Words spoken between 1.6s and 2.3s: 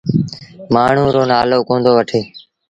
ڪوندو وٺي۔